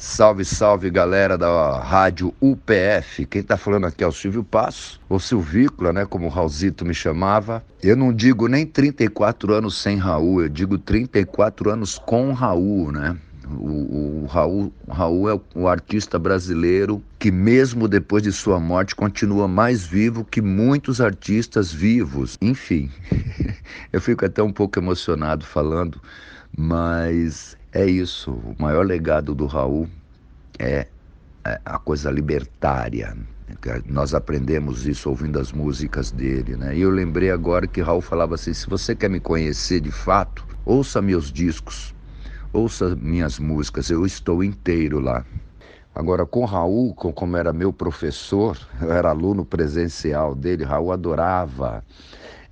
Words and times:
Salve, 0.00 0.44
salve 0.44 0.90
galera 0.90 1.36
da 1.36 1.80
rádio 1.80 2.32
UPF. 2.40 3.26
Quem 3.26 3.42
tá 3.42 3.56
falando 3.56 3.86
aqui 3.86 4.04
é 4.04 4.06
o 4.06 4.12
Silvio 4.12 4.44
Passo, 4.44 5.00
ou 5.08 5.18
Silvícola, 5.18 5.92
né? 5.92 6.06
Como 6.06 6.26
o 6.26 6.28
Raulzito 6.28 6.84
me 6.84 6.94
chamava. 6.94 7.64
Eu 7.82 7.96
não 7.96 8.12
digo 8.12 8.46
nem 8.46 8.64
34 8.64 9.52
anos 9.52 9.76
sem 9.76 9.96
Raul, 9.96 10.42
eu 10.42 10.48
digo 10.48 10.78
34 10.78 11.68
anos 11.68 11.98
com 11.98 12.32
Raul, 12.32 12.92
né? 12.92 13.16
O, 13.50 14.22
o 14.22 14.26
Raul, 14.26 14.72
Raul 14.88 15.30
é 15.30 15.40
o 15.52 15.66
artista 15.66 16.16
brasileiro 16.16 17.02
que, 17.18 17.32
mesmo 17.32 17.88
depois 17.88 18.22
de 18.22 18.30
sua 18.30 18.60
morte, 18.60 18.94
continua 18.94 19.48
mais 19.48 19.84
vivo 19.84 20.24
que 20.24 20.40
muitos 20.40 21.00
artistas 21.00 21.72
vivos. 21.72 22.38
Enfim, 22.40 22.88
eu 23.92 24.00
fico 24.00 24.24
até 24.24 24.40
um 24.40 24.52
pouco 24.52 24.78
emocionado 24.78 25.44
falando, 25.44 26.00
mas 26.56 27.57
é 27.72 27.86
isso. 27.86 28.32
O 28.32 28.56
maior 28.58 28.84
legado 28.84 29.34
do 29.34 29.46
Raul 29.46 29.88
é, 30.58 30.86
é 31.44 31.60
a 31.64 31.78
coisa 31.78 32.10
libertária. 32.10 33.16
Nós 33.86 34.14
aprendemos 34.14 34.86
isso 34.86 35.08
ouvindo 35.08 35.38
as 35.38 35.52
músicas 35.52 36.10
dele, 36.10 36.56
né? 36.56 36.76
E 36.76 36.82
eu 36.82 36.90
lembrei 36.90 37.30
agora 37.30 37.66
que 37.66 37.80
Raul 37.80 38.00
falava 38.00 38.34
assim: 38.34 38.52
se 38.52 38.68
você 38.68 38.94
quer 38.94 39.08
me 39.08 39.20
conhecer 39.20 39.80
de 39.80 39.90
fato, 39.90 40.46
ouça 40.64 41.00
meus 41.00 41.32
discos, 41.32 41.94
ouça 42.52 42.94
minhas 42.96 43.38
músicas, 43.38 43.90
eu 43.90 44.04
estou 44.04 44.44
inteiro 44.44 45.00
lá. 45.00 45.24
Agora, 45.94 46.24
com 46.24 46.44
Raul, 46.44 46.94
como 46.94 47.36
era 47.36 47.52
meu 47.52 47.72
professor, 47.72 48.56
eu 48.80 48.92
era 48.92 49.10
aluno 49.10 49.44
presencial 49.44 50.34
dele, 50.34 50.62
Raul 50.62 50.92
adorava 50.92 51.82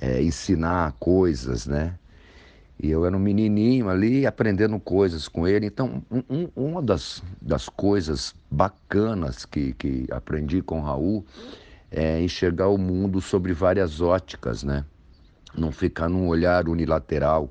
é, 0.00 0.22
ensinar 0.22 0.92
coisas, 0.98 1.66
né? 1.66 1.94
E 2.82 2.90
eu 2.90 3.06
era 3.06 3.16
um 3.16 3.20
menininho 3.20 3.88
ali 3.88 4.26
aprendendo 4.26 4.78
coisas 4.80 5.28
com 5.28 5.46
ele. 5.46 5.66
Então, 5.66 6.02
um, 6.28 6.48
uma 6.56 6.82
das, 6.82 7.22
das 7.40 7.68
coisas 7.68 8.34
bacanas 8.50 9.44
que, 9.44 9.72
que 9.74 10.06
aprendi 10.10 10.60
com 10.60 10.80
o 10.80 10.82
Raul 10.82 11.24
é 11.90 12.20
enxergar 12.20 12.68
o 12.68 12.76
mundo 12.76 13.20
sobre 13.20 13.52
várias 13.52 14.00
óticas, 14.00 14.64
né? 14.64 14.84
Não 15.56 15.70
ficar 15.70 16.08
num 16.08 16.26
olhar 16.26 16.68
unilateral, 16.68 17.48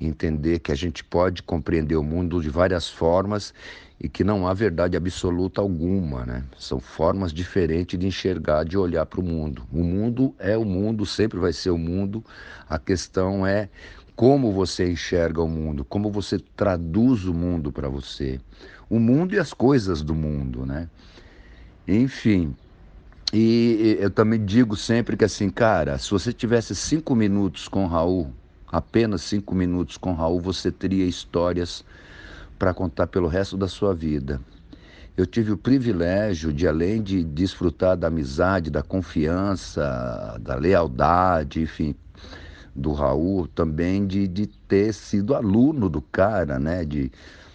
entender 0.00 0.60
que 0.60 0.72
a 0.72 0.74
gente 0.74 1.04
pode 1.04 1.42
compreender 1.42 1.96
o 1.96 2.02
mundo 2.02 2.40
de 2.40 2.48
várias 2.48 2.88
formas 2.88 3.52
e 4.00 4.08
que 4.08 4.24
não 4.24 4.48
há 4.48 4.54
verdade 4.54 4.96
absoluta 4.96 5.60
alguma, 5.60 6.24
né? 6.24 6.44
São 6.58 6.80
formas 6.80 7.32
diferentes 7.32 7.98
de 7.98 8.06
enxergar, 8.06 8.64
de 8.64 8.78
olhar 8.78 9.04
para 9.04 9.20
o 9.20 9.22
mundo. 9.22 9.62
O 9.70 9.84
mundo 9.84 10.34
é 10.38 10.56
o 10.56 10.64
mundo, 10.64 11.04
sempre 11.04 11.38
vai 11.38 11.52
ser 11.52 11.70
o 11.70 11.78
mundo. 11.78 12.24
A 12.68 12.78
questão 12.78 13.46
é 13.46 13.68
como 14.16 14.52
você 14.52 14.90
enxerga 14.90 15.42
o 15.42 15.48
mundo, 15.48 15.84
como 15.84 16.10
você 16.10 16.38
traduz 16.38 17.24
o 17.24 17.34
mundo 17.34 17.72
para 17.72 17.88
você, 17.88 18.40
o 18.88 18.98
mundo 18.98 19.34
e 19.34 19.38
as 19.38 19.52
coisas 19.52 20.02
do 20.02 20.14
mundo, 20.14 20.64
né? 20.64 20.88
Enfim, 21.86 22.54
e 23.32 23.96
eu 23.98 24.10
também 24.10 24.44
digo 24.44 24.76
sempre 24.76 25.16
que 25.16 25.24
assim, 25.24 25.50
cara, 25.50 25.98
se 25.98 26.10
você 26.10 26.32
tivesse 26.32 26.74
cinco 26.74 27.14
minutos 27.16 27.66
com 27.66 27.86
Raul, 27.86 28.32
apenas 28.70 29.22
cinco 29.22 29.54
minutos 29.54 29.96
com 29.96 30.12
Raul, 30.12 30.40
você 30.40 30.70
teria 30.70 31.04
histórias 31.04 31.84
para 32.58 32.72
contar 32.72 33.08
pelo 33.08 33.26
resto 33.26 33.56
da 33.56 33.66
sua 33.66 33.94
vida. 33.94 34.40
Eu 35.16 35.26
tive 35.26 35.52
o 35.52 35.56
privilégio 35.56 36.52
de, 36.52 36.66
além 36.66 37.02
de 37.02 37.22
desfrutar 37.22 37.96
da 37.96 38.08
amizade, 38.08 38.70
da 38.70 38.82
confiança, 38.82 40.36
da 40.40 40.56
lealdade, 40.56 41.60
enfim, 41.60 41.94
do 42.74 42.92
Raul 42.92 43.46
também 43.46 44.06
de, 44.06 44.26
de 44.26 44.46
ter 44.46 44.92
sido 44.92 45.34
aluno 45.34 45.88
do 45.88 46.02
cara, 46.02 46.58
né? 46.58 46.84
De, 46.84 47.10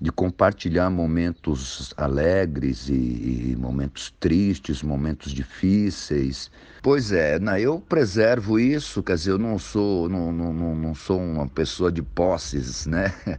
de 0.00 0.10
compartilhar 0.10 0.88
momentos 0.88 1.92
alegres 1.94 2.88
e, 2.88 3.52
e, 3.52 3.56
momentos 3.58 4.14
tristes, 4.18 4.82
momentos 4.82 5.30
difíceis. 5.30 6.50
Pois 6.82 7.12
é, 7.12 7.38
né, 7.38 7.60
eu 7.60 7.78
preservo 7.78 8.58
isso, 8.58 9.02
quer 9.02 9.16
dizer, 9.16 9.32
eu 9.32 9.38
não 9.38 9.58
sou, 9.58 10.08
não, 10.08 10.32
não, 10.32 10.74
não 10.74 10.94
sou 10.94 11.20
uma 11.20 11.46
pessoa 11.46 11.92
de 11.92 12.00
posses, 12.00 12.86
né? 12.86 13.12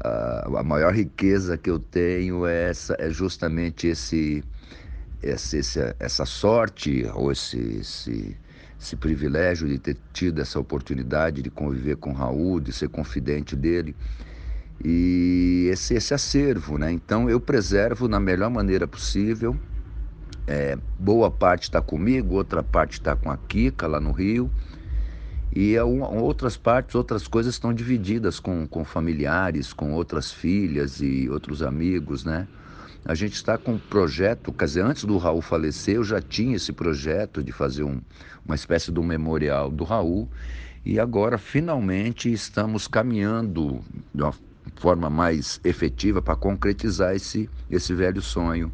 a 0.00 0.62
maior 0.62 0.94
riqueza 0.94 1.58
que 1.58 1.70
eu 1.70 1.80
tenho 1.80 2.46
é, 2.46 2.70
essa, 2.70 2.94
é 3.00 3.10
justamente 3.10 3.88
esse, 3.88 4.44
esse, 5.20 5.60
essa 5.98 6.24
sorte 6.24 7.04
ou 7.14 7.32
esse, 7.32 7.58
esse 7.80 8.36
esse 8.80 8.96
privilégio 8.96 9.68
de 9.68 9.78
ter 9.78 9.96
tido 10.12 10.40
essa 10.40 10.58
oportunidade 10.60 11.42
de 11.42 11.50
conviver 11.50 11.96
com 11.96 12.12
Raul, 12.12 12.60
de 12.60 12.72
ser 12.72 12.88
confidente 12.88 13.56
dele 13.56 13.96
e 14.84 15.68
esse, 15.72 15.94
esse 15.94 16.12
acervo, 16.12 16.78
né? 16.78 16.90
Então 16.92 17.30
eu 17.30 17.40
preservo 17.40 18.08
na 18.08 18.20
melhor 18.20 18.50
maneira 18.50 18.86
possível. 18.86 19.56
É, 20.46 20.78
boa 20.98 21.30
parte 21.30 21.64
está 21.64 21.80
comigo, 21.80 22.34
outra 22.34 22.62
parte 22.62 22.92
está 22.92 23.16
com 23.16 23.30
a 23.30 23.36
Kika 23.36 23.86
lá 23.86 24.00
no 24.00 24.12
Rio. 24.12 24.50
E 25.54 25.78
outras 25.78 26.56
partes, 26.56 26.94
outras 26.94 27.26
coisas 27.26 27.54
estão 27.54 27.72
divididas 27.72 28.38
com, 28.38 28.66
com 28.66 28.84
familiares, 28.84 29.72
com 29.72 29.92
outras 29.92 30.30
filhas 30.30 31.00
e 31.00 31.28
outros 31.30 31.62
amigos, 31.62 32.24
né? 32.24 32.46
A 33.08 33.14
gente 33.14 33.34
está 33.34 33.56
com 33.56 33.74
um 33.74 33.78
projeto, 33.78 34.52
quer 34.52 34.64
dizer, 34.64 34.84
antes 34.84 35.04
do 35.04 35.16
Raul 35.16 35.40
falecer, 35.40 35.94
eu 35.94 36.02
já 36.02 36.20
tinha 36.20 36.56
esse 36.56 36.72
projeto 36.72 37.40
de 37.40 37.52
fazer 37.52 37.84
um, 37.84 38.00
uma 38.44 38.56
espécie 38.56 38.90
de 38.90 38.98
um 38.98 39.04
memorial 39.04 39.70
do 39.70 39.84
Raul. 39.84 40.28
E 40.84 40.98
agora, 40.98 41.38
finalmente, 41.38 42.32
estamos 42.32 42.88
caminhando 42.88 43.80
de 44.12 44.22
uma 44.22 44.34
forma 44.74 45.08
mais 45.08 45.60
efetiva 45.62 46.20
para 46.20 46.34
concretizar 46.34 47.14
esse, 47.14 47.48
esse 47.70 47.94
velho 47.94 48.20
sonho. 48.20 48.72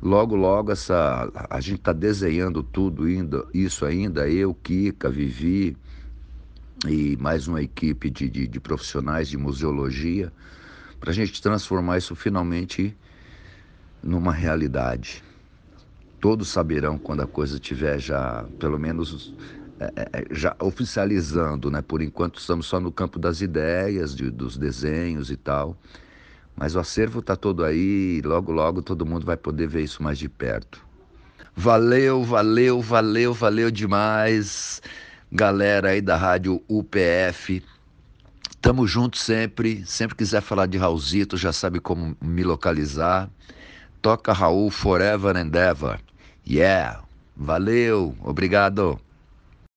Logo, 0.00 0.34
logo, 0.34 0.72
essa, 0.72 1.30
a 1.50 1.60
gente 1.60 1.80
está 1.80 1.92
desenhando 1.92 2.62
tudo 2.62 3.04
ainda, 3.04 3.44
isso 3.52 3.84
ainda, 3.84 4.26
eu, 4.30 4.54
Kika, 4.54 5.10
Vivi 5.10 5.76
e 6.88 7.18
mais 7.20 7.46
uma 7.46 7.60
equipe 7.60 8.08
de, 8.08 8.30
de, 8.30 8.48
de 8.48 8.60
profissionais 8.60 9.28
de 9.28 9.36
museologia, 9.36 10.32
para 10.98 11.10
a 11.10 11.14
gente 11.14 11.42
transformar 11.42 11.98
isso 11.98 12.14
finalmente 12.14 12.96
numa 14.06 14.32
realidade. 14.32 15.22
Todos 16.20 16.48
saberão 16.48 16.96
quando 16.96 17.22
a 17.22 17.26
coisa 17.26 17.56
estiver 17.56 17.98
já, 17.98 18.44
pelo 18.58 18.78
menos, 18.78 19.34
é, 19.78 19.92
é, 19.96 20.08
é, 20.12 20.26
já 20.30 20.56
oficializando, 20.60 21.70
né? 21.70 21.82
Por 21.82 22.00
enquanto 22.00 22.38
estamos 22.38 22.66
só 22.66 22.80
no 22.80 22.90
campo 22.90 23.18
das 23.18 23.40
ideias, 23.40 24.14
de, 24.14 24.30
dos 24.30 24.56
desenhos 24.56 25.30
e 25.30 25.36
tal. 25.36 25.76
Mas 26.54 26.74
o 26.74 26.78
acervo 26.78 27.18
está 27.20 27.36
todo 27.36 27.62
aí 27.64 28.18
e 28.18 28.22
logo, 28.22 28.50
logo 28.50 28.80
todo 28.80 29.04
mundo 29.04 29.26
vai 29.26 29.36
poder 29.36 29.66
ver 29.66 29.82
isso 29.82 30.02
mais 30.02 30.18
de 30.18 30.28
perto. 30.28 30.80
Valeu, 31.54 32.22
valeu, 32.24 32.80
valeu, 32.80 33.34
valeu 33.34 33.70
demais, 33.70 34.80
galera 35.30 35.90
aí 35.90 36.00
da 36.00 36.16
rádio 36.16 36.62
UPF. 36.68 37.62
Tamo 38.60 38.86
junto 38.86 39.18
sempre. 39.18 39.84
Sempre 39.86 40.16
quiser 40.16 40.40
falar 40.40 40.66
de 40.66 40.78
Raulzito, 40.78 41.36
já 41.36 41.52
sabe 41.52 41.78
como 41.78 42.16
me 42.20 42.42
localizar. 42.42 43.30
Toca 44.02 44.32
Raul 44.32 44.70
Forever 44.70 45.36
and 45.36 45.54
Ever. 45.54 45.98
Yeah! 46.44 47.00
Valeu! 47.36 48.14
Obrigado! 48.24 49.00